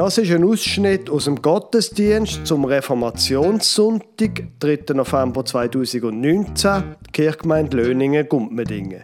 [0.00, 4.94] Das ist ein Ausschnitt aus dem Gottesdienst zum Reformationssonntag, 3.
[4.94, 9.02] November 2019, Kirchgemeinde Löningen-Gumpmedingen.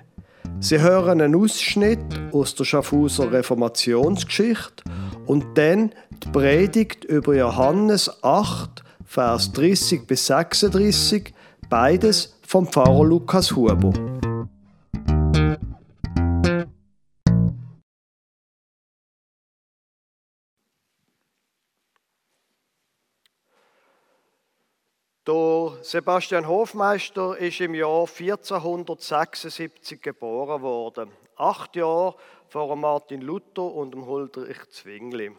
[0.58, 1.98] Sie hören einen Ausschnitt
[2.32, 4.85] aus der Schaffhauser Reformationsgeschichte
[5.26, 5.90] und dann
[6.24, 11.35] die Predigt über Johannes 8, Vers 30 bis 36,
[11.69, 13.92] beides vom Pfarrer Lukas Huber.
[25.87, 32.17] Sebastian Hofmeister ist im Jahr 1476 geboren worden, acht Jahre
[32.49, 35.31] vor Martin Luther und dem Huldrych Zwingli.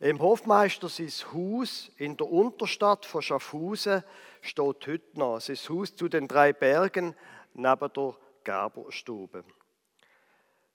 [0.00, 4.02] Im Hofmeister sein Haus in der Unterstadt von Schaffhausen
[4.40, 5.38] steht heute noch.
[5.40, 7.14] Sein Haus zu den drei Bergen
[7.54, 9.44] neben der Gerberstube.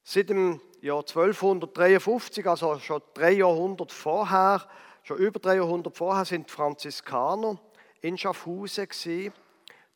[0.03, 4.65] Seit dem Jahr 1253, also schon drei Jahrhunderte vorher,
[5.03, 7.59] schon über drei Jahrhunderte vorher, sind die Franziskaner
[8.05, 9.33] in Schaffhausen.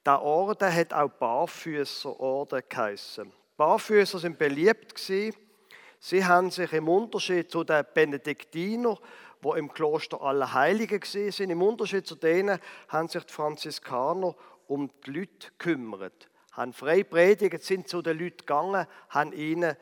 [0.05, 3.31] Der Orden hat auch Barfüßerorden geheissen.
[3.55, 4.97] Barfüßer sind beliebt.
[4.97, 8.97] Sie haben sich im Unterschied zu den Benediktinern,
[9.41, 14.35] wo im Kloster alle Heiligen sind, im Unterschied zu denen haben sich die Franziskaner
[14.67, 19.75] um die Leute gekümmert, haben frei predigt, sind zu den Leuten gegangen, haben ihnen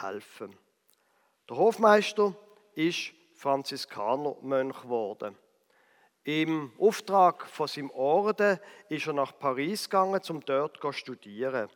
[0.00, 0.56] helfen.
[1.48, 2.34] Der Hofmeister
[2.74, 5.36] ist Franziskanermönch geworden.
[6.26, 11.68] Im Auftrag von seinem Orden ist er nach Paris gegangen, um dort zu studieren.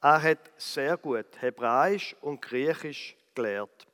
[0.00, 3.86] Er hat sehr gut Hebräisch und Griechisch gelehrt.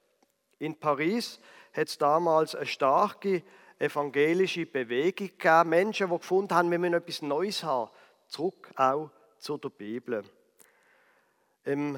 [0.61, 1.41] In Paris
[1.73, 3.43] hat es damals eine starke
[3.81, 5.71] evangelische Bewegung gegeben.
[5.71, 7.91] Menschen, die gefunden haben, wir müssen etwas Neues haben.
[8.29, 10.23] Zurück auch zu der Bibel.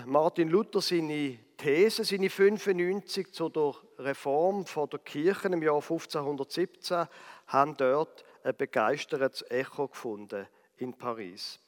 [0.07, 7.07] Martin Luther seine These, seine 95 zu der Reform von der Kirche im Jahr 1517,
[7.49, 10.47] haben dort ein begeistertes Echo gefunden
[10.77, 11.61] in Paris.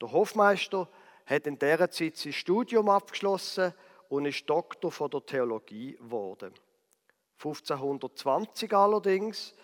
[0.00, 0.88] Der Hofmeister
[1.26, 3.74] hat in dieser Zeit sein Studium abgeschlossen
[4.08, 6.54] und ist Doktor von der Theologie geworden.
[7.38, 9.54] 1520 allerdings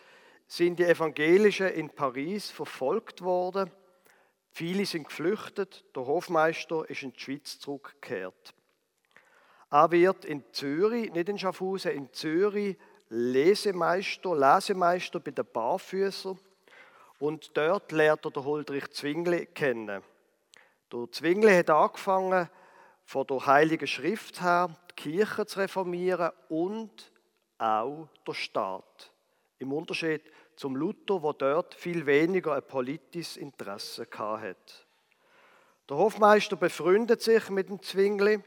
[0.46, 3.70] sind die Evangelischen in Paris verfolgt worden
[4.52, 8.54] Viele sind geflüchtet, der Hofmeister ist in die Schweiz zurückgekehrt.
[9.70, 12.76] Er wird in Zürich, nicht in Schaffhausen, in Zürich
[13.08, 16.38] Lesemeister, Lesemeister bei den Barfüßern
[17.20, 20.02] und dort lernt er den Huldrich Zwingli kennen.
[20.92, 22.48] Der Zwingli hat angefangen,
[23.04, 27.12] von der Heiligen Schrift her die Kirche zu reformieren und
[27.58, 29.12] auch der Staat.
[29.58, 30.22] Im Unterschied
[30.56, 34.56] zum Luther, wo dort viel weniger ein politisches Interesse hatte.
[35.88, 38.40] Der Hofmeister befreundet sich mit dem Zwingli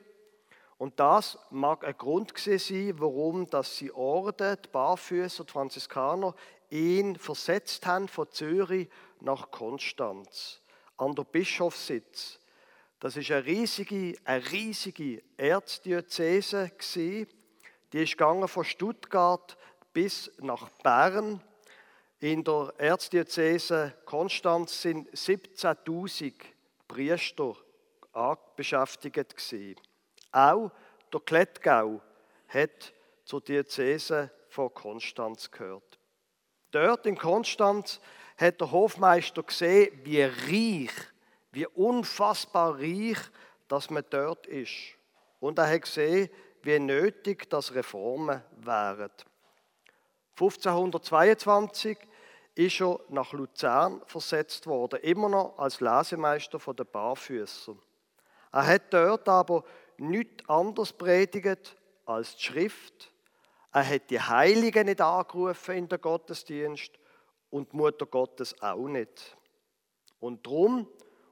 [0.84, 6.36] und das mag ein Grund sein, warum dass sie Orden, die Barfüßer, die Franziskaner,
[6.70, 8.90] ihn versetzt haben von Zürich
[9.22, 10.60] nach Konstanz
[10.98, 12.38] an der Bischofssitz.
[13.00, 16.70] Das ist eine riesige, eine riesige Erzdiözese
[17.94, 19.58] Die ist gegangen von Stuttgart
[19.94, 21.42] bis nach Bern
[22.20, 26.34] in der Erzdiözese Konstanz sind 17.000
[26.90, 27.56] Priester
[28.58, 29.80] beschäftigt gewesen.
[30.34, 30.72] Auch
[31.14, 32.02] der Klettgau
[32.48, 36.00] hat zur Diözese von Konstanz gehört.
[36.72, 38.02] Dort in Konstanz
[38.38, 40.92] hat der Hofmeister gesehen, wie reich,
[41.52, 43.20] wie unfassbar reich,
[43.68, 44.98] dass man dort ist.
[45.40, 46.30] Und er hat gesehen,
[46.64, 49.12] wie nötig das Reformen wären.
[50.32, 51.98] 1522
[52.56, 57.80] ist er nach Luzern versetzt worden, immer noch als Lesemeister von den Barfüßern.
[58.52, 59.64] Er hat dort aber
[60.04, 61.76] nichts anderes predigt
[62.06, 63.14] als die Schrift.
[63.72, 66.92] Er hat die Heiligen nicht angerufen in den Gottesdienst
[67.50, 69.36] und die Mutter Gottes auch nicht.
[70.20, 70.88] Und drum,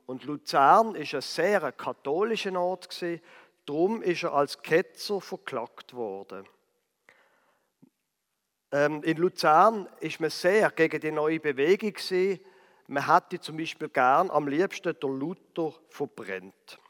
[0.05, 3.21] und Luzern ist ein sehr katholischer Ort gewesen,
[3.65, 6.45] drum ist er als Ketzer verklagt worden.
[8.71, 12.39] Ähm, in Luzern ist man sehr gegen die neue Bewegung gewesen.
[12.87, 16.80] Man hätte zum Beispiel gern am liebsten der Luther verbrennt.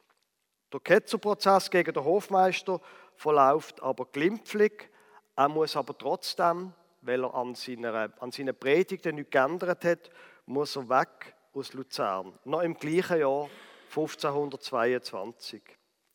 [0.72, 2.80] Der Ketzerprozess gegen den Hofmeister
[3.16, 4.90] verläuft aber glimpflich.
[5.36, 10.10] Er muss aber trotzdem, weil er an, seiner, an seinen Predigten nichts geändert hat,
[10.46, 12.38] muss er weg aus Luzern.
[12.46, 13.50] Noch im gleichen Jahr,
[13.90, 15.62] 1522.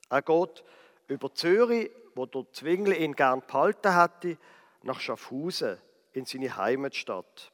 [0.08, 0.64] Er geht
[1.08, 4.38] über Zürich, wo der Zwingli ihn gern behalten hätte,
[4.82, 5.78] nach Schaffhausen,
[6.12, 7.52] in seine Heimatstadt.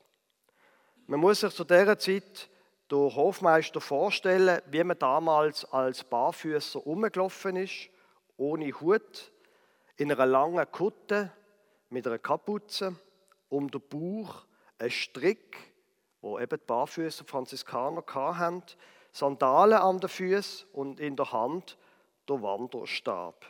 [1.07, 2.49] Man muss sich zu dieser Zeit
[2.93, 7.89] durch Hofmeister vorstellen, wie man damals als Barfüßer rumgelaufen ist,
[8.37, 9.33] ohne Hut,
[9.97, 11.33] in einer langen Kutte,
[11.89, 12.95] mit einer Kapuze,
[13.49, 14.45] um den Bauch
[14.79, 15.57] ein Strick,
[16.21, 18.63] wo eben die Barfüßer Franziskaner hatten,
[19.11, 21.79] Sandalen an den Füßen und in der Hand
[22.29, 23.47] der Wanderstab.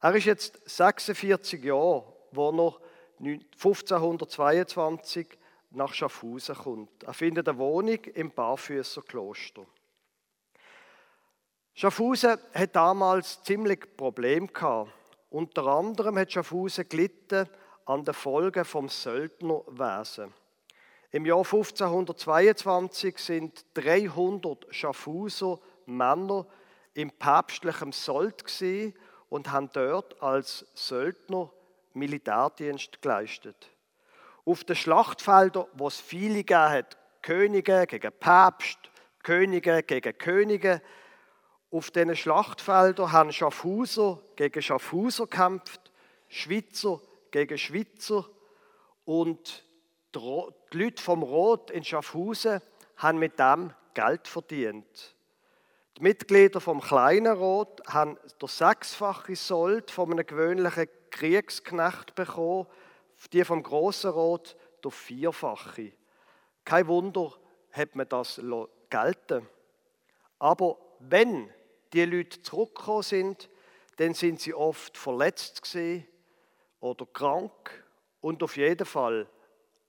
[0.00, 2.74] Er ist jetzt 46 Jahre, wo er
[3.18, 5.41] 1522
[5.74, 7.02] nach Schaffhausen kommt.
[7.02, 9.66] Er findet eine Wohnung im Barfüßerkloster.
[11.74, 14.92] Schaffhausen hat damals ziemlich Probleme gehabt.
[15.30, 17.48] Unter anderem hat Schaffhausen gelitten
[17.86, 20.32] an den Folgen vom Söldnerwesen.
[21.10, 26.46] Im Jahr 1522 sind 300 Schaffhauser Männer
[26.94, 28.44] im päpstlichen Sold
[29.28, 31.50] und haben dort als Söldner
[31.94, 33.71] Militärdienst geleistet.
[34.44, 38.78] Auf den Schlachtfeldern, wo es viele gegeben hat, Könige gegen Päpst,
[39.22, 40.82] Könige gegen Könige,
[41.70, 45.90] auf diesen Schlachtfeldern haben Schaffhauser gegen Schaffhauser gekämpft,
[46.28, 47.00] Schweizer
[47.30, 48.26] gegen Schweizer.
[49.04, 49.64] Und
[50.14, 52.60] die Leute vom Rot in Schaffhausen
[52.98, 55.14] haben mit dem Geld verdient.
[55.96, 62.66] Die Mitglieder vom kleinen Rot haben der sechsfache Sold von einem gewöhnlichen Kriegsknecht bekommen,
[63.28, 65.92] die vom großen Rot der vierfache.
[66.64, 67.32] Kein Wunder,
[67.72, 68.40] hat man das
[68.90, 69.48] gelten.
[70.38, 71.50] Aber wenn
[71.92, 73.50] die Leute zurückgekommen sind,
[73.96, 75.76] dann sind sie oft verletzt
[76.80, 77.84] oder krank
[78.20, 79.28] und auf jeden Fall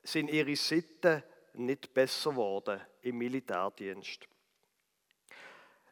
[0.04, 4.28] sind ihre Sitten nicht besser geworden im Militärdienst.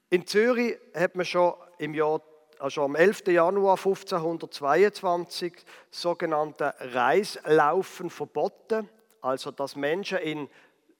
[0.09, 2.21] In Zürich hat man schon im Jahr
[2.61, 3.27] also am 11.
[3.27, 5.53] Januar 1522
[5.89, 8.87] sogenannte Reislaufen verboten,
[9.19, 10.49] also dass Menschen in,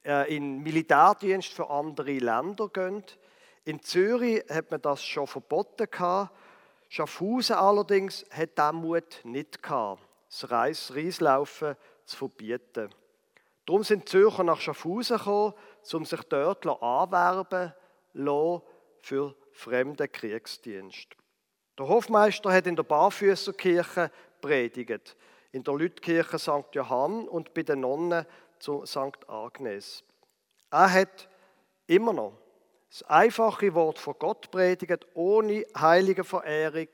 [0.04, 3.04] äh, in Militärdienst für andere Länder gehen.
[3.64, 6.36] In Zürich hat man das schon verboten gehabt.
[6.90, 11.76] Schaffhausen allerdings hat den Mut nicht gehabt, das Reislaufen
[12.06, 12.90] zu verbieten.
[13.68, 15.54] Darum sind die Zürcher nach Schaffhausen gekommen,
[15.94, 17.74] um sich dort anwerben
[18.16, 18.64] zu
[19.04, 21.21] für fremden Kriegsdienst.
[21.78, 25.16] Der Hofmeister hat in der Barfüßerkirche predigt,
[25.52, 26.74] in der Lütkirche St.
[26.74, 28.26] Johann und bei den Nonnen
[28.60, 29.28] zu St.
[29.28, 30.04] Agnes.
[30.70, 31.30] Er hat
[31.88, 32.38] immer noch
[32.90, 36.88] das einfache Wort von Gott predigt, ohne heilige Verehrung,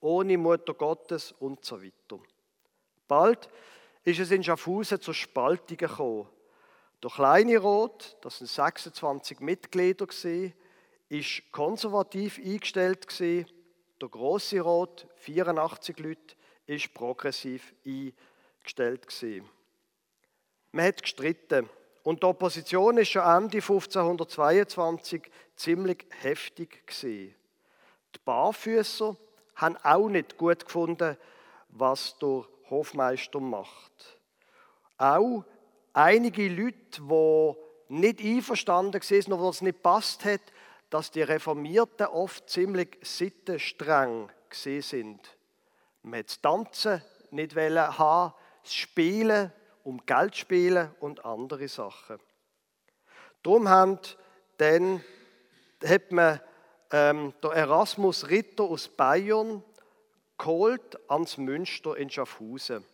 [0.00, 2.22] ohne Mutter Gottes und so weiter.
[3.08, 3.48] Bald
[4.04, 6.28] ist es in Schaffhausen zur Spaltung gekommen.
[7.02, 10.06] Der kleine Rot, das sind 26 Mitglieder,
[11.08, 13.06] ist konservativ eingestellt
[14.00, 16.34] der große Rot, 84 Leute,
[16.66, 19.48] ist progressiv eingestellt gewesen.
[20.72, 21.68] Man hat gestritten
[22.02, 25.22] und die Opposition ist schon Ende 1522
[25.56, 27.34] ziemlich heftig gewesen.
[28.14, 29.16] Die Barfüßer
[29.56, 31.16] haben auch nicht gut gefunden,
[31.68, 34.18] was der Hofmeister macht.
[34.96, 35.44] Auch
[35.92, 37.54] einige Leute, die
[37.88, 40.40] nicht einverstanden waren, oder es nicht passt hat,
[40.90, 45.20] dass die Reformierten oft ziemlich sittenstreng sind.
[46.02, 49.52] Man das Tanzen nicht haben, das Spielen,
[49.84, 52.18] um Geld spielen und andere Sachen.
[53.42, 54.18] Darum hat,
[54.58, 55.02] dann,
[55.84, 56.40] hat man
[56.90, 59.62] ähm, der Erasmus Ritter aus Bayern
[60.36, 62.84] geholt ans Münster in Schaffhausen.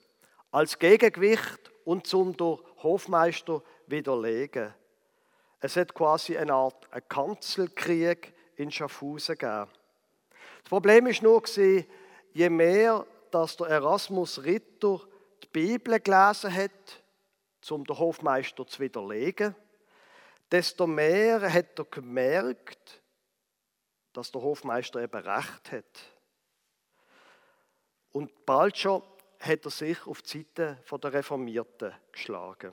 [0.50, 2.36] Als Gegengewicht und zum
[2.82, 4.74] Hofmeister widerlegen.
[5.60, 9.70] Es hat quasi eine Art Kanzelkrieg in Schaffhausen gegeben.
[10.62, 11.42] Das Problem ist nur,
[12.32, 15.00] je mehr dass der Erasmus Ritter
[15.42, 17.02] die Bibel gelesen hat,
[17.68, 19.54] um den Hofmeister zu widerlegen,
[20.50, 23.02] desto mehr hat er gemerkt,
[24.12, 25.84] dass der Hofmeister eben recht hat.
[28.12, 29.02] Und bald schon
[29.40, 32.72] hat er sich auf die Seite der Reformierten geschlagen.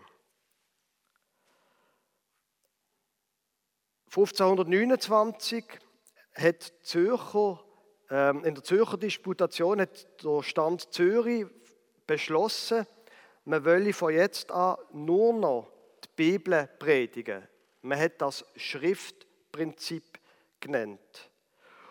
[4.16, 5.66] 1529
[6.36, 7.66] hat Zürcher,
[8.12, 11.48] ähm, in der Zürcher Disputation hat der Stand Zürich
[12.06, 12.86] beschlossen,
[13.46, 15.72] man wolle von jetzt an nur noch
[16.04, 17.48] die Bibel predigen.
[17.82, 20.20] Man hat das Schriftprinzip
[20.60, 21.32] genannt.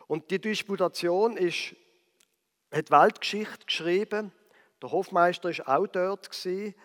[0.06, 1.74] Und die Disputation ist,
[2.70, 4.30] hat Weltgeschichte geschrieben.
[4.80, 6.76] Der Hofmeister ist auch dort gewesen,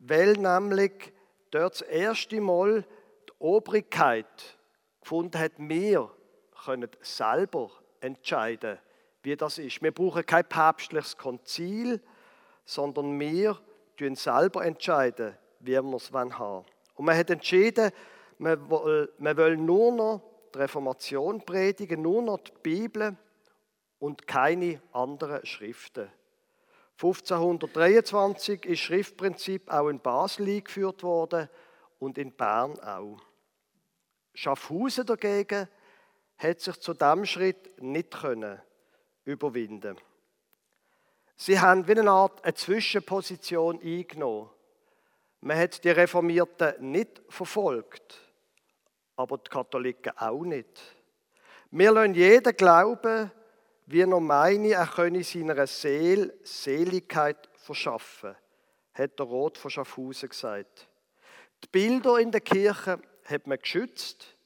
[0.00, 1.12] weil nämlich
[1.52, 2.82] dort das erste Mal
[3.28, 4.58] die Obrigkeit
[5.00, 6.10] gefunden hat, wir
[6.64, 8.78] können selber entscheiden,
[9.22, 9.82] wie das ist.
[9.82, 12.00] Wir brauchen kein päpstliches Konzil,
[12.64, 13.58] sondern wir
[13.96, 16.64] entscheiden selber entscheiden, wie wir es haben wollen.
[16.94, 17.90] Und man hat entschieden,
[18.38, 20.22] man will, man will nur noch
[20.54, 23.16] die Reformation predigen, nur noch die Bibel
[23.98, 26.10] und keine anderen Schriften.
[27.02, 31.48] 1523 ist Schriftprinzip auch in Basel eingeführt worden
[31.98, 33.18] und in Bern auch.
[34.34, 35.68] Schaffhausen dagegen
[36.38, 38.60] hat sich zu diesem Schritt nicht können
[39.24, 39.96] überwinden.
[41.36, 44.50] Sie haben wie eine Art eine Zwischenposition eingenommen.
[45.40, 48.20] Man hat die Reformierten nicht verfolgt,
[49.16, 50.80] aber die Katholiken auch nicht.
[51.70, 53.30] Wir lassen jeden glauben,
[53.86, 58.36] wie er meine, er könne seiner Seele Seligkeit verschaffen,
[58.92, 60.88] hat der Roth von Schaffhausen gesagt.
[61.64, 64.36] Die Bilder in der Kirche hat man geschützt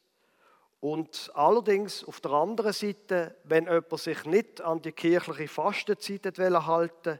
[0.81, 7.19] und allerdings auf der anderen Seite, wenn jemand sich nicht an die kirchliche Fastenzeit halten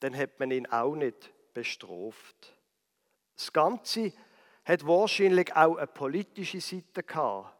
[0.00, 2.54] dann hat man ihn auch nicht bestraft.
[3.36, 4.12] Das Ganze
[4.64, 7.54] hat wahrscheinlich auch eine politische Seite gehabt.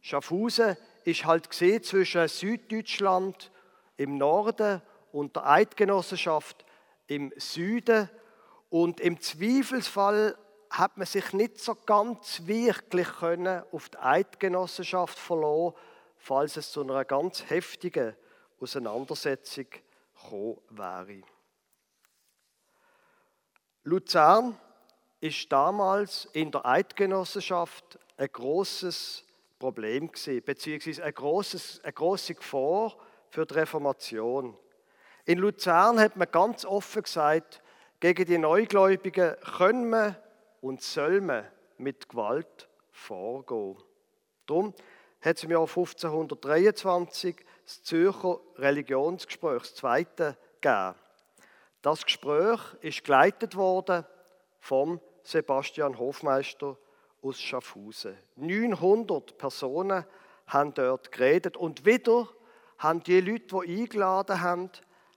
[0.00, 3.50] Schaffhausen ist halt gesehen zwischen Süddeutschland
[3.96, 4.80] im Norden
[5.12, 6.64] und der Eidgenossenschaft
[7.06, 8.08] im Süden.
[8.70, 10.36] Und im Zweifelsfall
[10.70, 15.74] hat man sich nicht so ganz wirklich können auf die Eidgenossenschaft verloren,
[16.16, 18.14] falls es zu einer ganz heftigen
[18.60, 19.66] Auseinandersetzung
[20.14, 21.22] gekommen wäre.
[23.84, 24.58] Luzern
[25.20, 29.24] ist damals in der Eidgenossenschaft ein großes
[29.58, 32.94] Problem gewesen, beziehungsweise eine, grosses, eine grosse Gefahr
[33.30, 34.56] für die Reformation.
[35.24, 37.62] In Luzern hat man ganz offen gesagt,
[38.00, 40.16] gegen die Neugläubigen können wir
[40.60, 41.46] und soll man
[41.76, 43.76] mit Gewalt vorgehen.
[44.46, 44.74] Darum
[45.20, 50.94] hat es im Jahr 1523 das Zürcher Religionsgespräch, das zweite, gegeben.
[51.82, 54.04] Das Gespräch ist geleitet worden
[54.60, 56.76] vom Sebastian Hofmeister
[57.22, 58.16] aus Schaffhausen.
[58.36, 60.04] 900 Personen
[60.46, 62.28] haben dort geredet und wieder
[62.78, 64.70] haben die Leute, die eingeladen haben,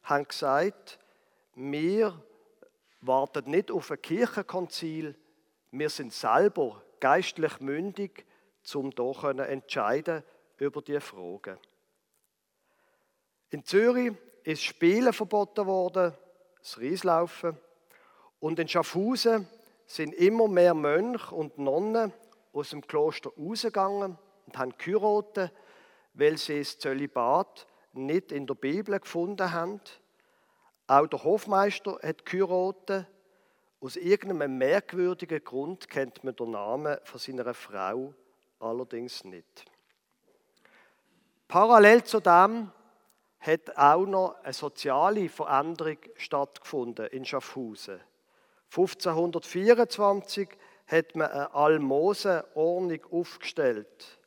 [0.03, 0.99] haben gesagt,
[1.55, 2.21] wir
[3.01, 5.15] warten nicht auf ein Kirchenkonzil,
[5.71, 8.25] wir sind selber geistlich mündig,
[8.73, 10.23] um hier entscheiden
[10.57, 11.57] über diese Fragen.
[13.49, 14.13] In Zürich
[14.43, 16.13] ist Spielen verboten worden,
[16.59, 17.57] das Rieslaufen.
[18.39, 19.47] Und in Schaffhausen
[19.85, 22.13] sind immer mehr Mönche und Nonnen
[22.53, 25.51] aus dem Kloster rausgegangen und haben geheiratet,
[26.13, 29.81] weil sie das Zölibat nicht in der Bibel gefunden haben.
[30.87, 33.07] Auch der Hofmeister hat geheiratet.
[33.83, 38.13] Aus irgendeinem merkwürdigen Grund kennt man den Namen von seiner Frau
[38.59, 39.65] allerdings nicht.
[41.47, 42.71] Parallel zu dem
[43.39, 47.99] hat auch noch eine soziale Veränderung stattgefunden in Schaffhausen.
[48.69, 50.47] 1524
[50.85, 54.19] hat man eine Almosenordnung aufgestellt.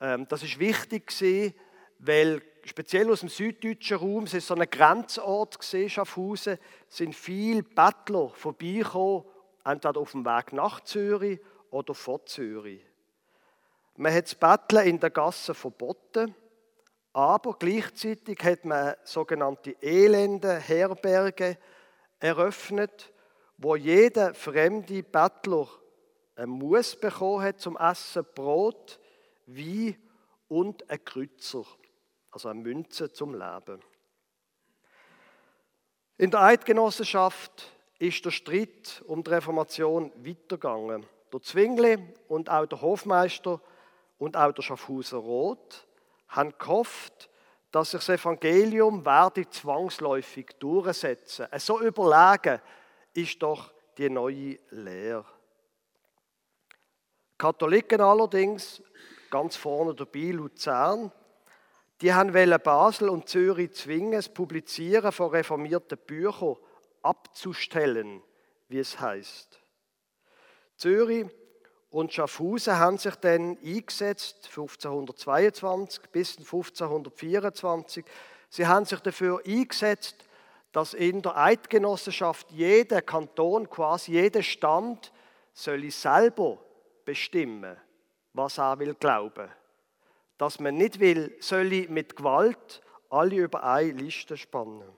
[0.00, 1.12] Ähm, das ist wichtig
[2.00, 7.62] weil speziell aus dem süddeutschen Raum, es ist so ein Grenzort gesehen, Schaffhausen, sind viele
[7.62, 9.24] Bettler vorbeigekommen,
[9.64, 11.40] entweder auf dem Weg nach Zürich
[11.70, 12.84] oder vor Zürich.
[13.96, 16.34] Man hat das Betteln in der Gasse verboten,
[17.12, 21.58] aber gleichzeitig hat man sogenannte elende Herberge
[22.18, 23.12] eröffnet,
[23.56, 25.68] wo jeder fremde Bettler
[26.36, 28.98] ein Muss bekommen hat zum Essen, Brot,
[29.46, 29.96] Wein
[30.48, 31.64] und ein Kreuzer,
[32.34, 33.80] also eine Münze zum Leben.
[36.18, 41.06] In der Eidgenossenschaft ist der Streit um die Reformation weitergegangen.
[41.32, 41.96] Der Zwingli
[42.28, 43.60] und auch der Hofmeister
[44.18, 45.86] und auch der Schaffhauser Roth
[46.28, 47.30] haben gehofft,
[47.70, 51.46] dass sich das Evangelium werde zwangsläufig durchsetzen.
[51.58, 52.60] So überlegen
[53.12, 55.24] ist doch die neue Lehre.
[57.38, 58.82] Katholiken allerdings,
[59.30, 61.12] ganz vorne dabei Luzern,
[62.04, 66.56] die haben Basel und Zürich zwingen, das Publizieren von reformierten Büchern
[67.00, 68.22] abzustellen,
[68.68, 69.58] wie es heißt.
[70.76, 71.24] Zürich
[71.88, 78.04] und Schaffhausen haben sich dann eingesetzt, 1522 bis 1524.
[78.50, 80.28] Sie haben sich dafür eingesetzt,
[80.72, 85.10] dass in der Eidgenossenschaft jeder Kanton, quasi jeder Stand,
[85.54, 86.58] soll selber
[87.06, 87.78] bestimmen,
[88.34, 89.48] was er will glauben.
[90.38, 94.90] Dass man nicht will, soll mit Gewalt alle über eine Liste spannen.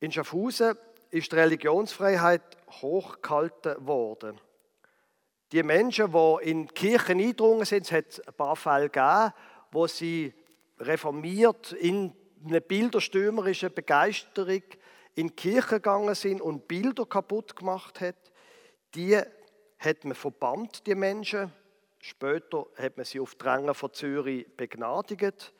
[0.00, 0.76] In Schaffhausen
[1.10, 2.42] ist die Religionsfreiheit
[2.82, 4.40] hochgehalten worden.
[5.52, 9.32] Die Menschen, die in die Kirchen eingedrungen sind, es hat ein paar Fälle gegeben,
[9.70, 10.34] wo sie
[10.78, 14.62] reformiert in eine bilderstürmerische Begeisterung
[15.14, 18.16] in die Kirche gegangen sind und Bilder kaputt gemacht hat,
[18.94, 19.20] die
[19.84, 21.52] hat man verbannt, die Menschen.
[21.98, 25.52] Später hat man sie auf Drängen von Zürich begnadigt.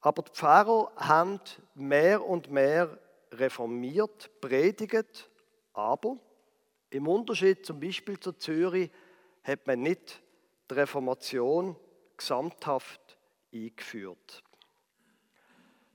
[0.00, 1.40] Aber die Pfarrer haben
[1.74, 2.98] mehr und mehr
[3.32, 5.30] reformiert, predigt,
[5.72, 6.18] aber
[6.90, 8.90] im Unterschied zum Beispiel zu Zürich
[9.42, 10.22] hat man nicht
[10.70, 11.76] die Reformation
[12.16, 13.18] gesamthaft
[13.52, 14.44] eingeführt.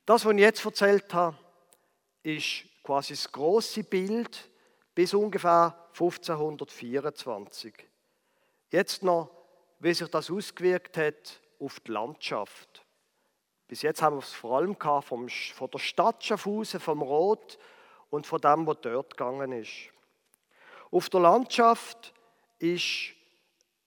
[0.05, 1.37] Das, was ich jetzt erzählt habe,
[2.23, 4.48] ist quasi das große Bild
[4.99, 7.73] bis ungefähr 1524.
[8.69, 9.31] Jetzt noch,
[9.79, 12.85] wie sich das ausgewirkt hat auf die Landschaft.
[13.69, 17.57] Bis jetzt haben wir es vor allem vom, von der Stadt Schaffhausen, vom Rot
[18.09, 19.71] und von dem, was dort gegangen ist.
[20.91, 22.13] Auf der Landschaft
[22.57, 23.13] ist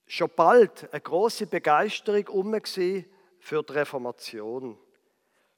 [0.07, 4.79] schon bald eine große Begeisterung um für die Reformation.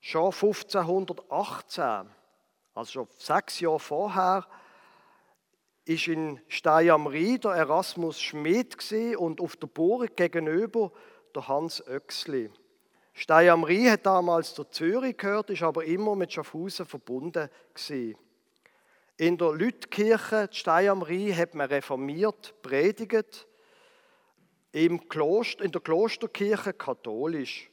[0.01, 2.11] Schon 1518,
[2.75, 4.49] also schon sechs Jahre vorher,
[5.85, 8.77] ist in Stein am Rhein der Erasmus Schmid
[9.19, 10.93] und auf der Burg gegenüber
[11.35, 12.51] der Hans Oechsli.
[13.13, 18.17] Stein am Rhein hat damals zu Zürich gehört, ist aber immer mit Schaffhausen verbunden gewesen.
[19.17, 23.47] In der Lütkirche Stein am Rhein hat man reformiert, predigt,
[24.73, 27.71] im Kloster, in der Klosterkirche katholisch.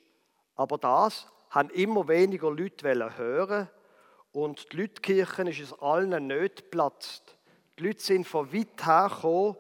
[0.56, 3.70] Aber das haben immer weniger Leute hören
[4.32, 7.38] und die Lütkirche ist es allen nicht geplatzt.
[7.82, 9.58] Die Leute sind von weit her gekommen,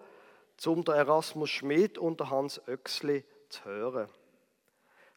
[0.67, 4.07] um den Erasmus Schmid und Hans Oechsli zu hören.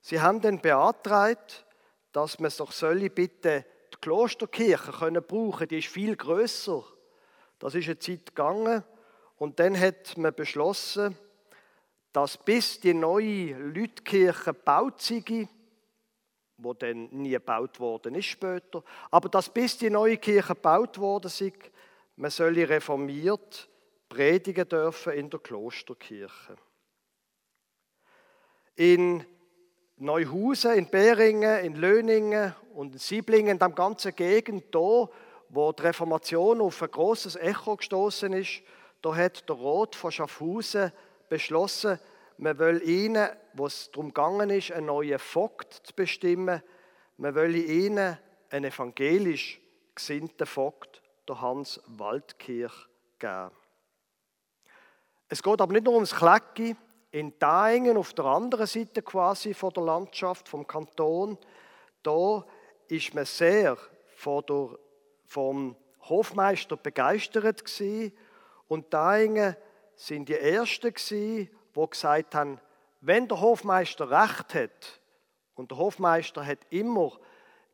[0.01, 1.67] Sie haben dann beantragt,
[2.13, 2.73] dass man doch
[3.15, 5.69] bitte die Klosterkirche können brauchen.
[5.69, 6.83] Die ist viel größer.
[7.59, 8.83] Das ist eine Zeit gegangen
[9.37, 11.15] und dann hat man beschlossen,
[12.15, 15.47] dass bis die neue Lütkirche gebaut sei,
[16.57, 21.29] wo dann nie gebaut worden ist später, aber dass bis die neue Kirche gebaut worden
[21.29, 21.53] sei,
[22.17, 23.69] man solle reformiert
[24.09, 26.57] predigen dürfen in der Klosterkirche.
[28.77, 29.25] In
[29.97, 35.09] Neuhausen, in Beringen, in Löningen und in Sieblingen, in der ganzen Gegend, da,
[35.49, 38.63] wo die Reformation auf ein großes Echo gestoßen ist,
[39.03, 40.93] da hat der Rot von Schaffhausen
[41.29, 41.99] beschlossen,
[42.37, 46.63] man will ihnen, wo es darum gegangen ist, einen neuen Vogt zu bestimmen,
[47.17, 48.19] man will ihnen
[48.51, 49.61] einen evangelisch
[49.95, 53.51] gesinnten Vogt der Hans Waldkirch geben.
[55.29, 56.77] Es geht aber nicht nur ums Klecki.
[57.11, 61.39] In Daingen, auf der anderen Seite quasi von der Landschaft, vom Kanton,
[62.03, 62.45] da
[62.89, 63.77] ist man sehr
[64.17, 64.79] von der,
[65.25, 68.13] vom Hofmeister begeistert gewesen.
[68.69, 69.57] Und Daingen
[69.95, 72.61] sind die Ersten gewesen, die gesagt haben,
[73.01, 75.01] wenn der Hofmeister recht hat,
[75.55, 77.13] und der Hofmeister hat immer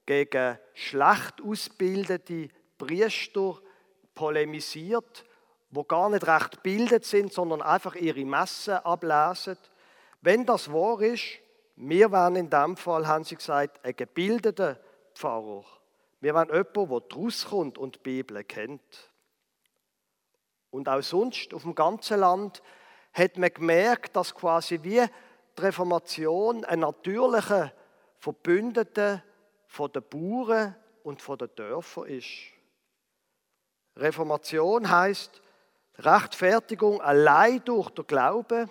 [0.05, 2.49] gegen schlecht ausgebildete
[2.81, 3.61] Priester
[4.15, 5.25] polemisiert,
[5.71, 9.59] wo gar nicht recht bildet sind, sondern einfach ihre Messe ablesen.
[10.23, 11.25] Wenn das wahr ist,
[11.77, 14.81] wir wären in dem Fall, haben sie gesagt, ein gebildeter
[15.15, 15.65] Pfarrer.
[16.21, 19.11] Wir wären jemand, der daraus kommt und die Bibel kennt.
[20.71, 22.63] Und auch sonst auf dem ganzen Land
[23.13, 25.03] hat man gemerkt, dass quasi wie
[25.59, 27.73] die Reformation ein natürlicher
[28.19, 29.23] Verbündeter
[29.67, 32.60] von den Bauern und von den Dörfern ist.
[33.97, 35.43] Reformation heißt
[35.99, 38.71] Rechtfertigung allein durch den Glauben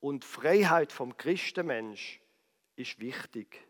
[0.00, 2.20] und Freiheit vom Christenmensch
[2.76, 3.66] ist wichtig.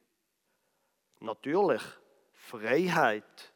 [1.21, 1.83] Natürlich
[2.33, 3.53] Freiheit.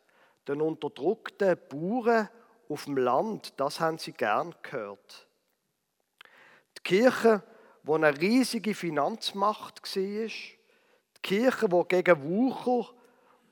[0.48, 2.28] Den unterdrückten Bauern
[2.68, 5.28] auf dem Land, das haben sie gern gehört.
[6.78, 7.42] Die Kirche,
[7.84, 12.92] wo eine riesige Finanzmacht war, die Kirche, wo gegen Wucher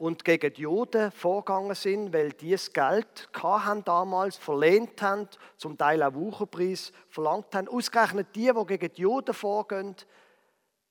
[0.00, 5.76] und gegen die Juden vorgegangen sind, weil die das Geld haben damals verlehnt haben, zum
[5.76, 7.68] Teil auch Wucherpreis verlangt haben.
[7.68, 9.94] Ausgerechnet die, die gegen die Juden vorgehen,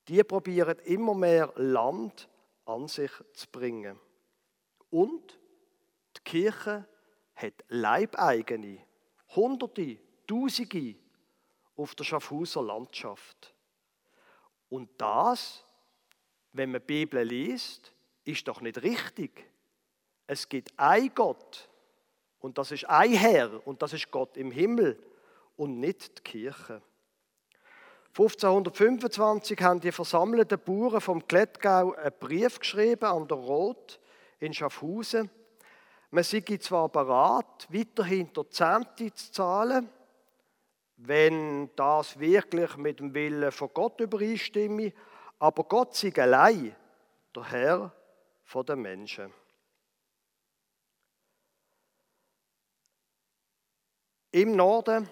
[0.06, 2.28] die probieren immer mehr Land
[2.66, 3.98] an sich zu bringen.
[4.90, 5.40] Und
[6.16, 6.86] die Kirche
[7.34, 8.78] hat Leibeigene,
[9.34, 10.94] Hunderte, Tausende
[11.74, 13.52] auf der Schaffhauser Landschaft.
[14.68, 15.64] Und das,
[16.52, 17.92] wenn man die Bibel liest,
[18.30, 19.46] ist doch nicht richtig.
[20.26, 21.68] Es gibt ein Gott
[22.40, 24.98] und das ist ein Herr und das ist Gott im Himmel
[25.56, 26.82] und nicht die Kirche.
[28.10, 34.00] 1525 haben die versammelten Bauern vom Klettgau einen Brief geschrieben an der Roth
[34.40, 35.30] in Schaffhausen.
[36.10, 39.88] Man sei zwar bereit, weiterhin der Zehnte zu zahlen,
[40.96, 44.92] wenn das wirklich mit dem Willen von Gott übereinstimme,
[45.38, 46.74] aber Gott sei allein
[47.34, 47.92] der Herr
[48.50, 49.32] von den Menschen.
[54.32, 55.08] Im Norden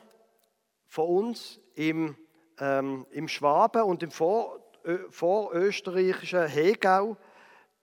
[0.88, 2.16] von uns, im,
[2.58, 4.58] ähm, im Schwaben und im vor,
[5.10, 7.16] vorösterreichischen Hegau,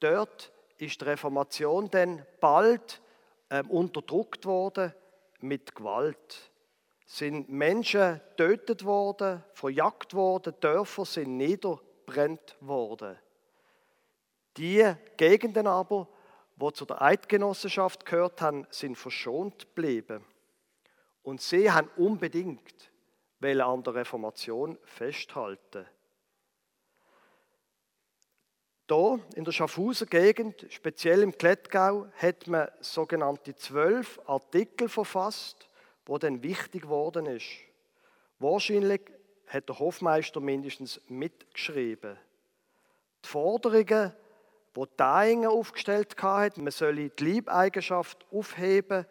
[0.02, 3.02] dort ist die Reformation dann bald
[3.50, 4.94] ähm, unterdrückt worden
[5.40, 6.52] mit Gewalt.
[7.06, 13.18] Sind Menschen getötet worden, verjagt worden, Dörfer sind niederbrennt worden.
[14.58, 16.08] Die Gegenden aber,
[16.56, 20.24] wo zu der Eidgenossenschaft gehört haben, sind verschont geblieben.
[21.24, 22.92] Und sie haben unbedingt
[23.42, 25.86] an der Reformation festhalten.
[28.88, 35.68] Hier in der Schaffhauser Gegend, speziell im Klettgau, hat man sogenannte zwölf Artikel verfasst,
[36.06, 37.48] wo dann wichtig geworden ist.
[38.40, 39.02] Wahrscheinlich
[39.48, 42.18] hat der Hofmeister mindestens mitgeschrieben.
[43.24, 44.14] Die Forderungen,
[44.76, 49.06] die Daingen aufgestellt hat, man solle die Liebeigenschaft aufheben,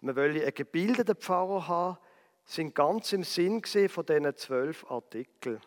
[0.00, 1.98] man wolle einen gebildeten Pfarrer haben,
[2.44, 5.60] sind ganz im Sinn von diesen zwölf Artikeln.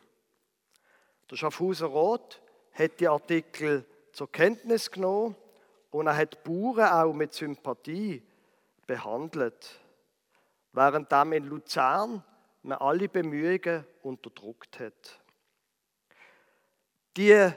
[1.29, 2.41] Der Schaffhauser Rot
[2.73, 5.35] hat die Artikel zur Kenntnis genommen
[5.91, 8.23] und er hat die Bauern auch mit Sympathie
[8.87, 9.79] behandelt,
[10.73, 12.23] während dann in Luzern
[12.63, 15.19] man alle Bemühungen unterdrückt hat.
[17.17, 17.51] Die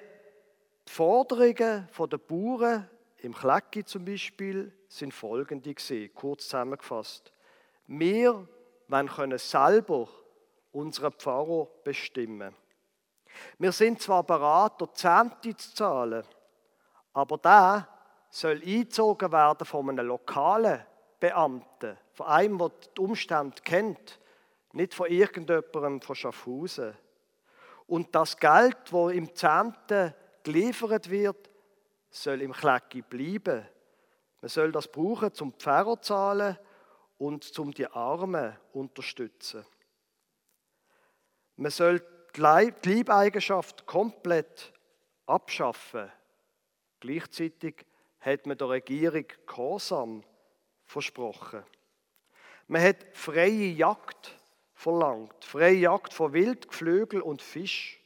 [0.86, 7.32] Forderungen der Bauern im Klecki zum Beispiel sind folgende gewesen, kurz zusammengefasst.
[7.86, 8.46] Wir
[8.88, 10.08] wollen können selber
[10.72, 12.54] unseren Pfarrer bestimmen.
[13.58, 16.24] Wir sind zwar beraten, Zehnte zu zahlen,
[17.12, 17.88] aber da
[18.30, 20.84] soll eingezogen werden von einem lokalen
[21.18, 24.20] Beamten, von einem, der die Umstände kennt,
[24.72, 26.94] nicht von irgendjemandem von Schaffhausen.
[27.86, 31.50] Und das Geld, das im Zehnten geliefert wird,
[32.10, 33.66] soll im Klecki bleiben.
[34.40, 36.58] Man soll das brauchen zum Pfarrer zahlen
[37.18, 39.64] und zum die Armen unterstützen.
[41.56, 42.02] Man soll
[42.36, 44.72] die Liebeigenschaft komplett
[45.26, 46.10] abschaffen.
[47.00, 47.86] Gleichzeitig
[48.20, 50.24] hat man der Regierung Gehorsam
[50.84, 51.64] versprochen.
[52.66, 54.38] Man hat freie Jagd
[54.74, 58.00] verlangt, freie Jagd von Wild, Geflügel und Fisch.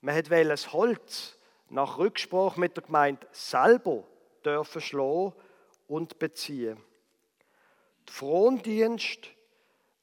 [0.00, 1.38] Man hat das Holz
[1.70, 4.04] nach Rücksprache mit der Gemeinde selber
[4.44, 5.32] dürfen schlagen
[5.86, 6.76] und beziehen.
[8.06, 9.28] Der Frondienst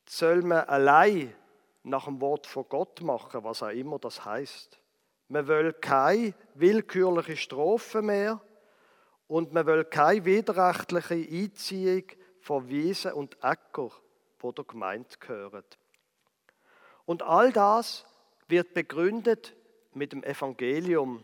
[0.08, 1.36] soll man allein
[1.84, 4.80] nach dem Wort von Gott machen, was auch immer das heißt.
[5.30, 8.42] Man will keine willkürliche Strophe mehr
[9.28, 12.04] und man will keine widerrechtliche Einziehung
[12.40, 13.92] von Wiesen und Äcker,
[14.40, 15.66] wo der Gemeinde gehören.
[17.06, 18.06] Und all das
[18.48, 19.54] wird begründet
[19.94, 21.24] mit dem Evangelium.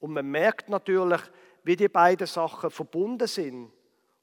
[0.00, 1.20] Und man merkt natürlich,
[1.62, 3.72] wie die beiden Sachen verbunden sind.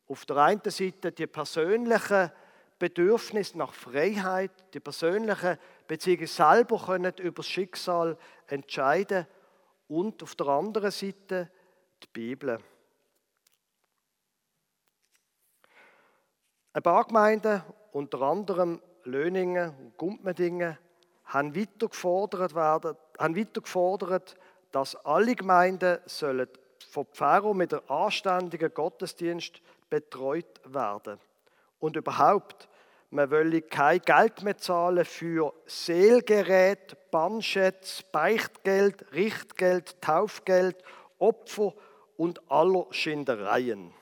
[0.08, 2.32] Auf der einen Seite die persönlichen
[2.78, 5.58] Bedürfnis nach Freiheit, die persönliche
[5.88, 9.26] Beziehung selber können über das Schicksal entscheiden
[9.88, 11.50] und auf der anderen Seite
[12.04, 12.60] die Bibel.
[16.74, 20.78] Ein paar Gemeinden, unter anderem Löningen und Gumpmedingen,
[21.26, 24.36] haben weiter gefordert, werden, haben weiter gefordert
[24.74, 26.50] dass alle Gemeinden sollen
[26.90, 31.20] vom Pfarrer mit einem anständigen Gottesdienst betreut werden.
[31.80, 32.68] Und überhaupt,
[33.12, 40.84] man wolle kein Geld mehr zahlen für Seelgerät, Bannschätz, Beichtgeld, Richtgeld, Taufgeld,
[41.20, 41.76] Opfer
[42.18, 43.94] und aller Schindereien.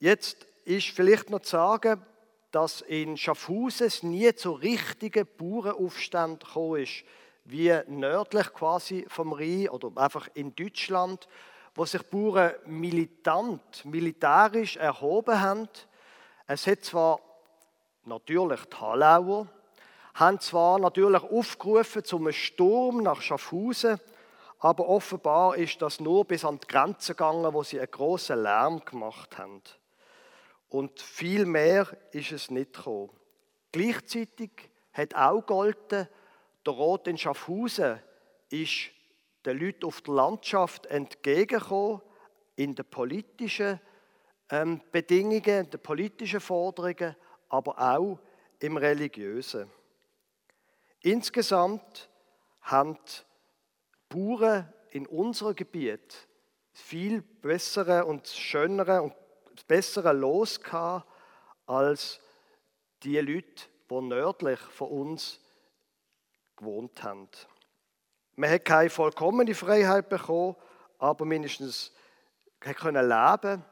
[0.00, 2.04] Jetzt ist vielleicht noch zu sagen,
[2.52, 7.04] dass in Schaffhausen nie zu richtigen Bauernaufständen gekommen ist
[7.44, 11.28] wie nördlich quasi vom Rhein oder einfach in Deutschland,
[11.74, 15.68] wo sich Bauern militant, militärisch erhoben haben.
[16.46, 17.20] Es hat zwar
[18.04, 19.48] natürlich die Halauer,
[20.14, 23.98] haben zwar natürlich aufgerufen zum Sturm nach Schaffhausen,
[24.58, 28.84] aber offenbar ist das nur bis an die Grenze gegangen, wo sie einen großen Lärm
[28.84, 29.62] gemacht haben.
[30.72, 33.10] Und viel mehr ist es nicht gekommen.
[33.72, 36.08] Gleichzeitig hat auch golden,
[36.64, 38.00] der Rot in Schaffhausen
[38.48, 38.90] ist
[39.44, 42.00] den Leuten auf der Landschaft entgegengekommen
[42.56, 43.80] in den politischen
[44.48, 47.16] ähm, Bedingungen, in den politischen Forderungen,
[47.50, 48.18] aber auch
[48.60, 49.70] im religiösen.
[51.00, 52.08] Insgesamt
[52.62, 56.28] haben die Bauern in unserem Gebiet
[56.72, 59.12] viel bessere und schönere und
[59.66, 60.60] bessere Los
[61.66, 62.20] als
[63.02, 65.40] die Leute, die nördlich von uns
[66.56, 67.28] gewohnt haben.
[68.36, 70.56] Man hat keine vollkommene Freiheit bekommen,
[70.98, 71.92] aber mindestens
[72.60, 73.64] können leben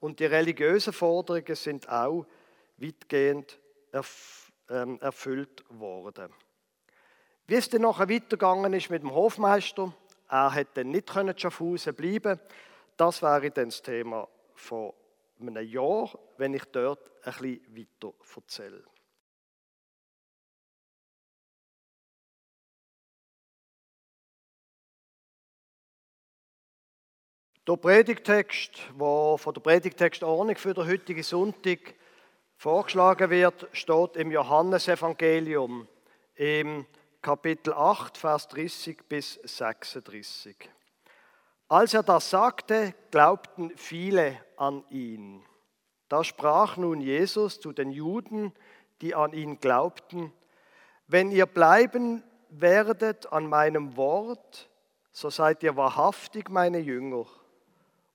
[0.00, 2.26] und die religiösen Forderungen sind auch
[2.76, 3.58] weitgehend
[4.70, 6.32] ähm, erfüllt worden.
[7.46, 9.92] Wie es dann nachher weitergegangen ist mit dem Hofmeister,
[10.28, 12.40] er hätte nicht können Schaffhausen bleiben
[12.96, 14.92] das wäre dann das Thema von
[15.40, 18.84] einem Jahr, wenn ich dort ein bisschen weiter erzähle.
[27.66, 31.94] Der Predigtext, der von der Predigtextordnung für den heutigen Sonntag
[32.56, 35.88] vorgeschlagen wird, steht im Johannesevangelium
[36.36, 36.86] im
[37.20, 40.56] Kapitel 8, Vers 30 bis 36.
[41.68, 45.42] Als er das sagte, glaubten viele an ihn.
[46.10, 48.52] Da sprach nun Jesus zu den Juden,
[49.00, 50.34] die an ihn glaubten,
[51.06, 54.68] wenn ihr bleiben werdet an meinem Wort,
[55.12, 57.24] so seid ihr wahrhaftig meine Jünger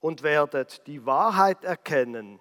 [0.02, 2.40] und werdet die Wahrheit erkennen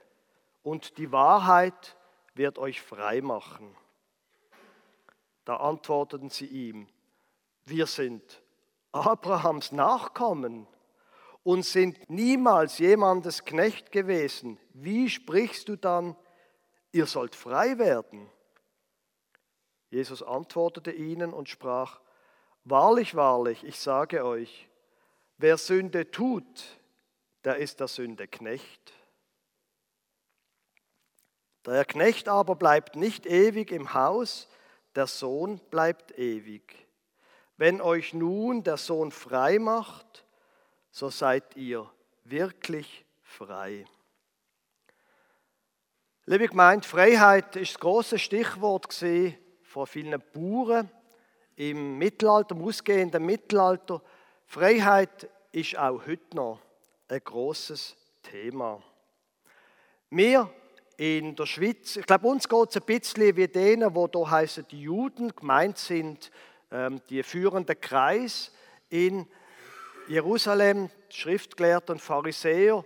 [0.62, 1.96] und die Wahrheit
[2.34, 3.74] wird euch frei machen.
[5.46, 6.88] Da antworteten sie ihm,
[7.64, 8.42] wir sind
[8.92, 10.66] Abrahams Nachkommen
[11.42, 14.58] und sind niemals jemandes Knecht gewesen.
[14.72, 16.16] Wie sprichst du dann,
[16.92, 18.30] ihr sollt frei werden?
[19.90, 22.00] Jesus antwortete ihnen und sprach,
[22.64, 24.68] Wahrlich, wahrlich, ich sage euch,
[25.38, 26.78] wer Sünde tut,
[27.44, 28.92] der ist der Sünde Knecht.
[31.64, 34.48] Der Knecht aber bleibt nicht ewig im Haus,
[34.94, 36.86] der Sohn bleibt ewig.
[37.56, 40.24] Wenn euch nun der Sohn frei macht,
[40.90, 41.88] so seid ihr
[42.24, 43.84] wirklich frei.
[46.26, 48.92] Liebe Gemeinde, Freiheit ist das große Stichwort
[49.62, 50.90] von vielen Bauern
[51.56, 54.02] im Mittelalter, im ausgehenden Mittelalter.
[54.46, 56.60] Freiheit ist auch heute noch
[57.08, 58.82] ein großes Thema.
[60.10, 60.52] Wir
[60.96, 64.66] in der Schweiz, ich glaube, uns geht es ein bisschen wie denen, wo da heißen
[64.70, 66.30] die Juden gemeint sind,
[66.70, 68.52] ähm, die führende Kreis
[68.90, 69.26] in
[70.10, 72.84] Jerusalem, Schriftgelehrte und Pharisäer,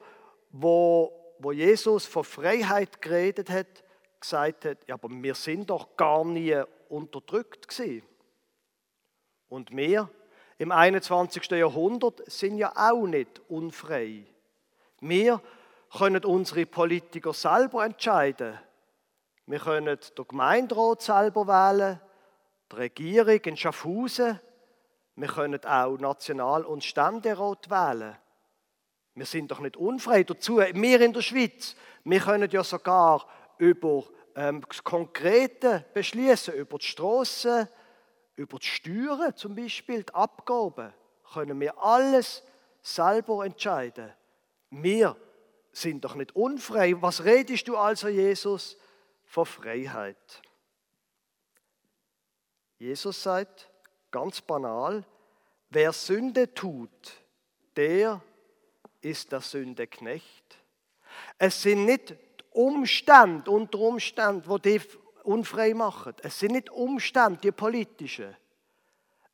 [0.51, 3.83] wo, wo Jesus von Freiheit geredet hat,
[4.21, 8.03] gesagt hat, ja, aber wir sind doch gar nie unterdrückt gewesen.
[9.49, 10.11] Und wir
[10.59, 11.51] im 21.
[11.53, 14.27] Jahrhundert sind ja auch nicht unfrei.
[15.01, 15.41] Wir
[15.97, 18.59] können unsere Politiker selber entscheiden.
[19.47, 22.01] Wir können den Gemeinderat selber wählen,
[22.71, 24.41] die Regierung in Schaffhausen.
[25.17, 28.17] Wir können auch National- und Ständerat wählen.
[29.15, 30.25] Wir sind doch nicht unfrei.
[30.25, 33.27] Dazu, wir in der Schweiz, wir können ja sogar
[33.59, 37.69] über ähm, das Konkrete beschließen, über die Strassen,
[38.35, 40.93] über die Steuern zum Beispiel, die Abgaben,
[41.33, 42.43] können wir alles
[42.83, 44.13] selber entscheiden.
[44.71, 45.17] Wir
[45.71, 47.01] sind doch nicht unfrei.
[47.01, 48.77] Was redest du also, Jesus,
[49.25, 50.43] von Freiheit?
[52.79, 53.71] Jesus sagt
[54.15, 55.05] ganz banal,
[55.71, 57.13] wer Sünde tut,
[57.75, 58.23] der
[59.01, 60.57] ist der Sünde Knecht.
[61.37, 62.15] Es sind nicht
[62.53, 64.81] Umstände, unter Umständen, wo die
[65.25, 66.15] unfrei machen.
[66.23, 68.37] Es sind nicht Umstände, die politischen.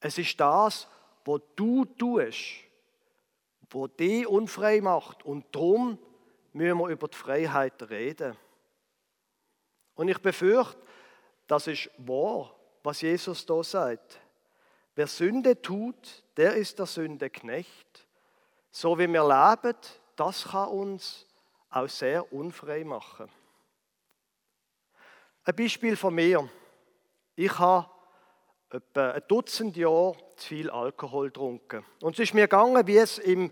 [0.01, 0.88] Es ist das,
[1.27, 2.47] was du tust,
[3.69, 5.27] wo die unfrei macht.
[5.27, 5.99] Und darum
[6.55, 8.35] müssen wir über die Freiheit reden.
[9.95, 10.79] Und ich befürchte,
[11.47, 14.19] das ist wahr, was Jesus da sagt.
[15.00, 18.06] Wer Sünde tut, der ist der Sünde Knecht.
[18.70, 19.78] So wie wir leben,
[20.14, 21.26] das kann uns
[21.70, 23.30] auch sehr unfrei machen.
[25.44, 26.46] Ein Beispiel von mir.
[27.34, 27.88] Ich habe
[28.68, 31.82] etwa ein Dutzend Jahre zu viel Alkohol getrunken.
[32.02, 33.50] Und es ist mir gegangen, wie es im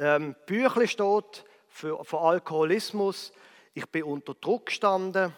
[0.00, 3.30] ähm, Büchlein steht, für Alkoholismus.
[3.72, 5.32] Ich bin unter Druck gestanden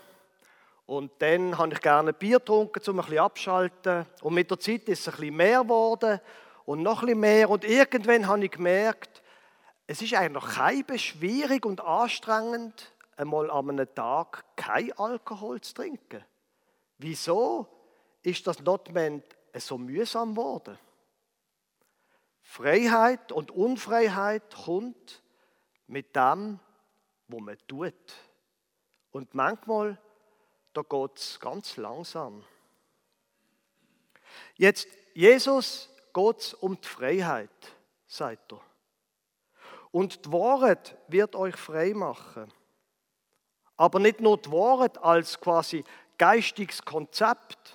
[0.90, 4.06] und dann habe ich gerne Bier getrunken, um ein bisschen abschalten.
[4.22, 6.20] Und mit der Zeit ist es ein bisschen mehr geworden
[6.64, 7.48] und noch ein bisschen mehr.
[7.48, 9.22] Und irgendwann habe ich gemerkt,
[9.86, 16.24] es ist eigentlich kein schwierig und anstrengend, einmal an einem Tag kein Alkohol zu trinken.
[16.98, 17.68] Wieso
[18.22, 20.76] ist das notwendig so mühsam geworden?
[22.40, 25.22] Freiheit und Unfreiheit kommt
[25.86, 26.58] mit dem,
[27.28, 27.94] was man tut.
[29.12, 29.96] Und manchmal,
[30.72, 32.44] da geht es ganz langsam.
[34.56, 37.50] Jetzt, Jesus geht es um die Freiheit,
[38.06, 38.60] sagt er.
[39.90, 42.52] Und die Wahrheit wird euch frei machen.
[43.76, 45.84] Aber nicht nur die Wahrheit als quasi
[46.18, 47.74] geistiges Konzept,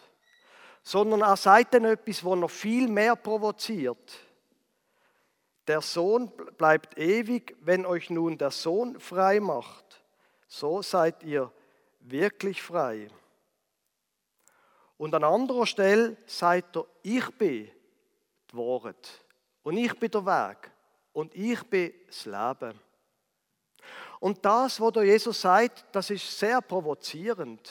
[0.83, 4.19] sondern er sagt dann etwas, was noch viel mehr provoziert.
[5.67, 10.03] Der Sohn bleibt ewig, wenn euch nun der Sohn frei macht.
[10.47, 11.51] So seid ihr
[12.09, 13.07] wirklich frei.
[14.97, 17.69] Und an anderer Stelle sagt er, ich bin
[18.49, 19.25] die Wahrheit
[19.63, 20.71] und ich bin der Weg
[21.11, 22.79] und ich bin das Leben.
[24.19, 27.69] Und das, was Jesus sagt, das ist sehr provozierend.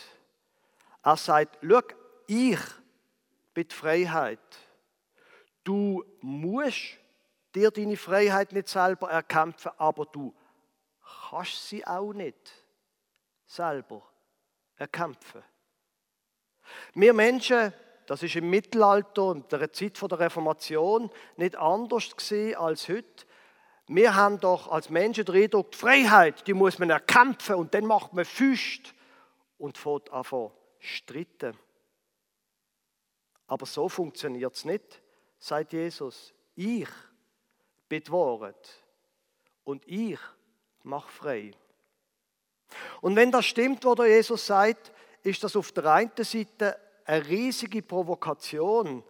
[1.03, 1.81] Er sagt, schau,
[2.27, 2.61] ich
[3.55, 4.39] bin die Freiheit.
[5.63, 6.99] Du musst
[7.55, 10.35] dir deine Freiheit nicht selber erkämpfen, aber du
[11.31, 12.53] kannst sie auch nicht
[13.47, 14.03] selber
[14.77, 15.43] erkämpfen.
[16.95, 17.73] Wir Menschen,
[18.07, 22.11] das ist im Mittelalter und der Zeit der Reformation nicht anders
[22.57, 23.27] als heute.
[23.87, 27.87] Wir haben doch als Menschen den Eindruck, die Freiheit, die muss man erkämpfen und dann
[27.87, 28.95] macht man Füßt
[29.59, 30.25] und fährt an
[30.79, 31.57] streiten.
[33.47, 35.03] Aber so funktioniert es nicht,
[35.39, 36.33] sagt Jesus.
[36.55, 36.89] Ich
[37.89, 38.11] bin die
[39.65, 40.19] und ich
[40.83, 41.55] mache frei.
[43.01, 47.83] Und wenn das stimmt, was Jesus sagt, ist das auf der einen Seite eine riesige
[47.83, 49.03] Provokation,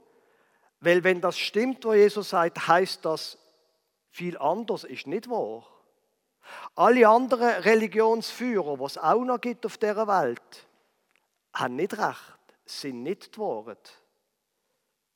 [0.81, 3.39] weil wenn das stimmt, was Jesus sagt, heißt das,
[4.11, 5.67] viel anders ist nicht wahr.
[6.75, 10.67] Alle anderen Religionsführer, was es auch noch gibt auf dieser Welt,
[11.55, 13.93] haben nicht recht, sind nicht die Wahrheit.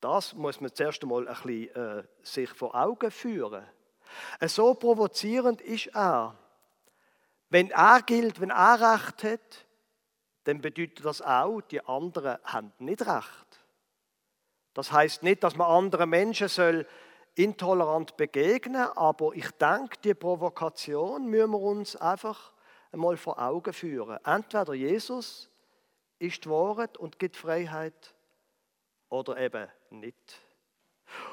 [0.00, 3.66] Das muss man zuerst einmal ein bisschen, äh, sich vor Augen führen.
[4.46, 6.36] So provozierend ist er.
[7.50, 9.66] Wenn er gilt, wenn er Recht hat,
[10.44, 13.64] dann bedeutet das auch, die anderen haben nicht Recht.
[14.74, 16.86] Das heißt nicht, dass man anderen Menschen soll
[17.34, 22.52] intolerant begegnen, aber ich denke, die Provokation müssen wir uns einfach
[22.92, 24.18] einmal vor Augen führen.
[24.24, 25.48] Entweder Jesus
[26.18, 28.14] ist die Wahrheit und gibt Freiheit
[29.08, 30.40] oder eben nicht.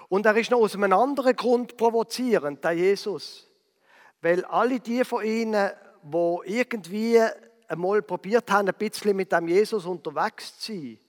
[0.07, 3.49] Und er ist noch aus einem anderen Grund provozierend, der Jesus.
[4.21, 5.71] Weil alle die von ihnen,
[6.07, 7.19] wo irgendwie
[7.67, 10.99] einmal probiert haben, ein bisschen mit dem Jesus unterwegs zu sein,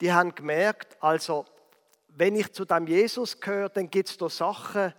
[0.00, 1.46] die haben gemerkt, also
[2.08, 4.92] wenn ich zu dem Jesus gehöre, dann gibt es da Sachen,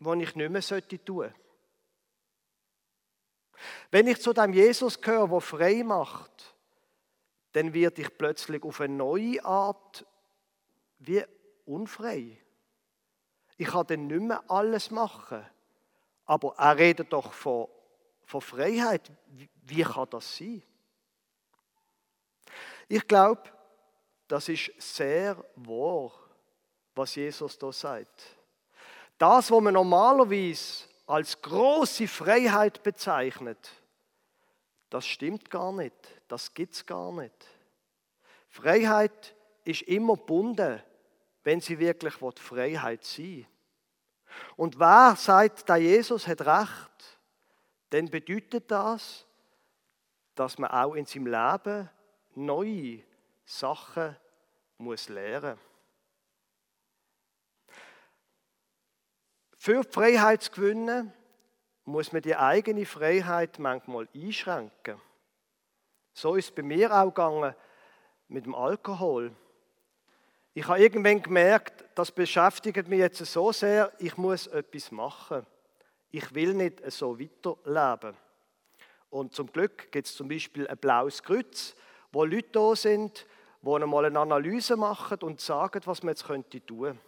[0.00, 1.34] die ich nicht mehr tun sollte.
[3.92, 6.56] Wenn ich zu dem Jesus gehöre, der frei macht,
[7.52, 10.04] dann werde ich plötzlich auf eine neue Art
[10.98, 11.24] wie
[11.64, 12.36] unfrei.
[13.56, 15.46] Ich kann dann nicht mehr alles machen.
[16.28, 17.66] Aber er redet doch von,
[18.26, 19.10] von Freiheit.
[19.62, 20.62] Wie kann das sein?
[22.86, 23.42] Ich glaube,
[24.28, 26.12] das ist sehr wahr,
[26.94, 28.36] was Jesus da sagt.
[29.16, 33.70] Das, was man normalerweise als große Freiheit bezeichnet,
[34.90, 35.96] das stimmt gar nicht.
[36.28, 37.46] Das gibt es gar nicht.
[38.50, 40.82] Freiheit ist immer gebunden,
[41.42, 43.46] wenn sie wirklich Freiheit sein
[44.56, 47.20] Und wer sagt, der Jesus hat recht,
[47.90, 49.26] dann bedeutet das,
[50.34, 51.90] dass man auch in seinem Leben
[52.34, 53.02] neue
[53.44, 54.16] Sachen
[54.76, 55.58] muss lernen.
[59.56, 61.12] Für die Freiheit zu gewinnen,
[61.84, 65.00] muss man die eigene Freiheit manchmal einschränken.
[66.12, 67.54] So ist es bei mir auch gegangen
[68.28, 69.34] mit dem Alkohol.
[70.58, 75.46] Ich habe irgendwann gemerkt, das beschäftigt mich jetzt so sehr, ich muss etwas machen.
[76.10, 78.16] Ich will nicht so weiterleben.
[79.08, 81.76] Und zum Glück gibt es zum Beispiel ein blaues Kreuz,
[82.10, 83.24] wo Leute da sind,
[83.62, 86.98] die einmal eine Analyse machen und sagen, was man jetzt könnte tun.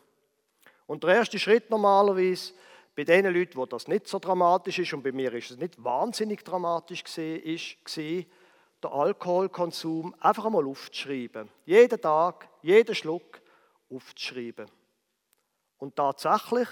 [0.86, 2.52] Und der erste Schritt normalerweise
[2.94, 5.82] bei den Leuten, wo das nicht so dramatisch ist, und bei mir ist es nicht
[5.82, 7.84] wahnsinnig dramatisch gesehen, ist,
[8.82, 11.48] den Alkoholkonsum einfach einmal aufzuschreiben.
[11.64, 13.40] Jeden Tag, jeden Schluck
[13.90, 14.70] aufzuschreiben.
[15.78, 16.68] Und tatsächlich,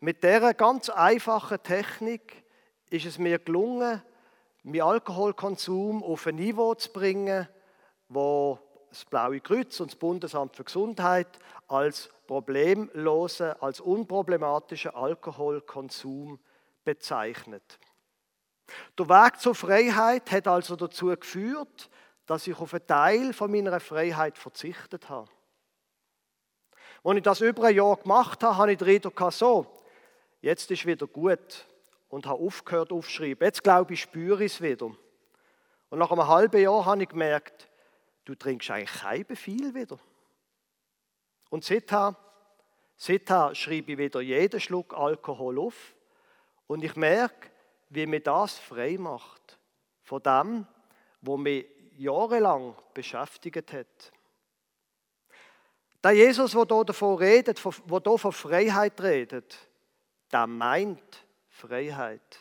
[0.00, 2.44] mit dieser ganz einfachen Technik
[2.90, 4.02] ist es mir gelungen,
[4.62, 7.48] meinen Alkoholkonsum auf ein Niveau zu bringen,
[8.08, 8.58] wo
[8.90, 16.38] das Blaue Kreuz und das Bundesamt für Gesundheit als problemlosen, als unproblematischen Alkoholkonsum
[16.84, 17.78] bezeichnet.
[18.98, 21.88] Der Weg zur Freiheit hat also dazu geführt,
[22.26, 25.30] dass ich auf einen Teil von meiner Freiheit verzichtet habe.
[27.02, 29.66] Als ich das über ein Jahr gemacht habe, habe ich den Eindruck so,
[30.40, 31.66] jetzt ist wieder gut
[32.08, 33.46] und habe aufgehört aufzuschreiben.
[33.46, 34.86] Jetzt glaube ich, spüre ich es wieder.
[35.90, 37.68] Und nach einem halben Jahr habe ich gemerkt,
[38.24, 39.98] du trinkst eigentlich kein viel wieder.
[41.50, 42.14] Und seither,
[42.96, 45.94] seither schreibe ich wieder jeden Schluck Alkohol auf
[46.66, 47.50] und ich merke,
[47.90, 49.58] wie mir das frei macht
[50.02, 50.66] von dem,
[51.20, 51.66] wo mich
[51.96, 54.12] jahrelang beschäftigt hat.
[56.02, 57.72] Der Jesus, der hier davon redet, der
[58.04, 59.58] hier von Freiheit redet,
[60.30, 62.38] der meint Freiheit.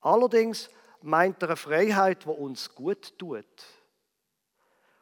[0.00, 0.68] Allerdings
[1.02, 3.44] meint er eine Freiheit, die uns gut tut.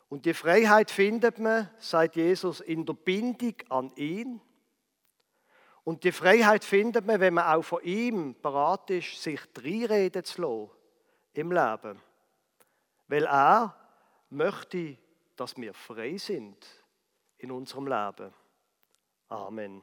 [0.09, 4.41] Und die Freiheit findet man, sagt Jesus, in der Bindung an ihn.
[5.87, 10.43] Und die Freiheit findet man, wenn man auch von ihm bereit ist, sich reinreden zu
[10.43, 10.71] lassen
[11.35, 12.03] im Leben.
[13.07, 13.77] Weil er
[14.31, 14.99] möchte,
[15.37, 16.67] dass wir frei sind
[17.39, 18.35] in unserem Leben.
[19.29, 19.81] Amen.